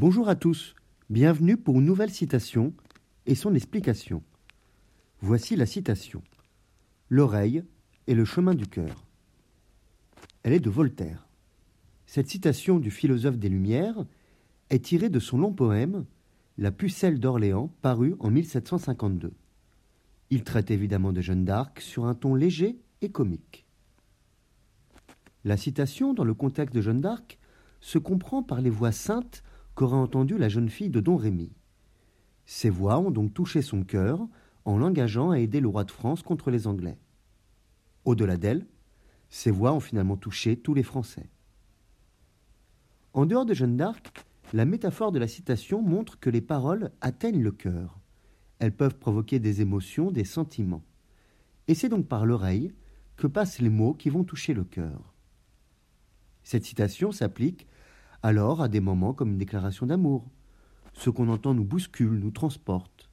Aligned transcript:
Bonjour 0.00 0.28
à 0.28 0.36
tous, 0.36 0.76
bienvenue 1.10 1.56
pour 1.56 1.80
une 1.80 1.84
nouvelle 1.84 2.12
citation 2.12 2.72
et 3.26 3.34
son 3.34 3.52
explication. 3.56 4.22
Voici 5.20 5.56
la 5.56 5.66
citation. 5.66 6.22
L'oreille 7.08 7.64
est 8.06 8.14
le 8.14 8.24
chemin 8.24 8.54
du 8.54 8.68
cœur. 8.68 9.08
Elle 10.44 10.52
est 10.52 10.60
de 10.60 10.70
Voltaire. 10.70 11.26
Cette 12.06 12.28
citation 12.28 12.78
du 12.78 12.92
philosophe 12.92 13.38
des 13.38 13.48
Lumières 13.48 14.06
est 14.70 14.84
tirée 14.84 15.08
de 15.08 15.18
son 15.18 15.36
long 15.36 15.52
poème 15.52 16.04
La 16.58 16.70
pucelle 16.70 17.18
d'Orléans, 17.18 17.74
paru 17.82 18.14
en 18.20 18.30
1752. 18.30 19.32
Il 20.30 20.44
traite 20.44 20.70
évidemment 20.70 21.12
de 21.12 21.22
Jeanne 21.22 21.44
d'Arc 21.44 21.80
sur 21.80 22.04
un 22.04 22.14
ton 22.14 22.36
léger 22.36 22.78
et 23.00 23.10
comique. 23.10 23.66
La 25.42 25.56
citation, 25.56 26.14
dans 26.14 26.22
le 26.22 26.34
contexte 26.34 26.72
de 26.72 26.82
Jeanne 26.82 27.00
d'Arc, 27.00 27.40
se 27.80 27.98
comprend 27.98 28.44
par 28.44 28.60
les 28.60 28.70
voix 28.70 28.92
saintes 28.92 29.42
qu'aurait 29.78 29.94
entendues 29.94 30.38
la 30.38 30.48
jeune 30.48 30.70
fille 30.70 30.90
de 30.90 30.98
Don 30.98 31.16
Rémy. 31.16 31.52
Ces 32.46 32.68
voix 32.68 32.98
ont 32.98 33.12
donc 33.12 33.32
touché 33.32 33.62
son 33.62 33.84
cœur 33.84 34.26
en 34.64 34.76
l'engageant 34.76 35.30
à 35.30 35.38
aider 35.38 35.60
le 35.60 35.68
roi 35.68 35.84
de 35.84 35.92
France 35.92 36.24
contre 36.24 36.50
les 36.50 36.66
Anglais. 36.66 36.98
Au-delà 38.04 38.36
d'elle, 38.36 38.66
ces 39.28 39.52
voix 39.52 39.72
ont 39.72 39.78
finalement 39.78 40.16
touché 40.16 40.56
tous 40.56 40.74
les 40.74 40.82
Français. 40.82 41.30
En 43.12 43.24
dehors 43.24 43.46
de 43.46 43.54
Jeanne 43.54 43.76
d'Arc, 43.76 44.26
la 44.52 44.64
métaphore 44.64 45.12
de 45.12 45.20
la 45.20 45.28
citation 45.28 45.80
montre 45.80 46.18
que 46.18 46.28
les 46.28 46.40
paroles 46.40 46.90
atteignent 47.00 47.44
le 47.44 47.52
cœur. 47.52 48.00
Elles 48.58 48.74
peuvent 48.74 48.98
provoquer 48.98 49.38
des 49.38 49.60
émotions, 49.60 50.10
des 50.10 50.24
sentiments. 50.24 50.82
Et 51.68 51.76
c'est 51.76 51.88
donc 51.88 52.08
par 52.08 52.26
l'oreille 52.26 52.74
que 53.14 53.28
passent 53.28 53.60
les 53.60 53.70
mots 53.70 53.94
qui 53.94 54.10
vont 54.10 54.24
toucher 54.24 54.54
le 54.54 54.64
cœur. 54.64 55.14
Cette 56.42 56.64
citation 56.64 57.12
s'applique 57.12 57.68
alors 58.22 58.62
à 58.62 58.68
des 58.68 58.80
moments 58.80 59.14
comme 59.14 59.32
une 59.32 59.38
déclaration 59.38 59.86
d'amour. 59.86 60.30
Ce 60.92 61.10
qu'on 61.10 61.28
entend 61.28 61.54
nous 61.54 61.64
bouscule, 61.64 62.18
nous 62.18 62.30
transporte. 62.30 63.10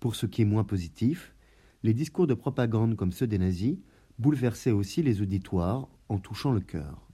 Pour 0.00 0.14
ce 0.14 0.26
qui 0.26 0.42
est 0.42 0.46
moins 0.46 0.64
positif, 0.64 1.34
les 1.82 1.94
discours 1.94 2.26
de 2.26 2.34
propagande 2.34 2.96
comme 2.96 3.12
ceux 3.12 3.26
des 3.26 3.38
nazis 3.38 3.78
bouleversaient 4.18 4.70
aussi 4.70 5.02
les 5.02 5.20
auditoires 5.20 5.88
en 6.08 6.18
touchant 6.18 6.52
le 6.52 6.60
cœur. 6.60 7.08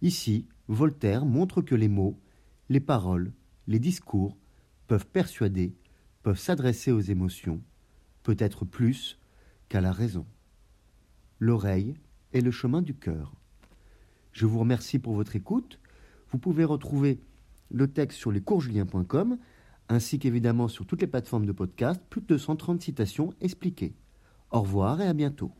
Ici, 0.00 0.46
Voltaire 0.68 1.24
montre 1.24 1.60
que 1.60 1.74
les 1.74 1.88
mots, 1.88 2.18
les 2.68 2.80
paroles, 2.80 3.32
les 3.66 3.78
discours 3.78 4.36
peuvent 4.86 5.06
persuader, 5.06 5.76
peuvent 6.22 6.38
s'adresser 6.38 6.92
aux 6.92 7.00
émotions, 7.00 7.62
peut-être 8.22 8.64
plus 8.64 9.18
qu'à 9.68 9.80
la 9.80 9.92
raison. 9.92 10.26
L'oreille 11.38 11.94
est 12.32 12.40
le 12.40 12.50
chemin 12.50 12.80
du 12.80 12.94
cœur. 12.94 13.34
Je 14.34 14.46
vous 14.46 14.58
remercie 14.58 14.98
pour 14.98 15.14
votre 15.14 15.36
écoute. 15.36 15.78
Vous 16.30 16.38
pouvez 16.38 16.64
retrouver 16.64 17.20
le 17.70 17.88
texte 17.88 18.18
sur 18.18 18.32
lescoursjulien.com 18.32 19.38
ainsi 19.88 20.18
qu'évidemment 20.18 20.68
sur 20.68 20.86
toutes 20.86 21.02
les 21.02 21.06
plateformes 21.06 21.46
de 21.46 21.52
podcast, 21.52 22.02
plus 22.10 22.20
de 22.22 22.36
130 22.36 22.82
citations 22.82 23.32
expliquées. 23.40 23.94
Au 24.50 24.62
revoir 24.62 25.00
et 25.00 25.06
à 25.06 25.12
bientôt. 25.12 25.52